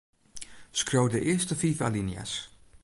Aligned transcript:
Skriuw 0.79 1.07
de 1.13 1.21
earste 1.31 1.55
fiif 1.61 1.79
alinea's. 1.87 2.33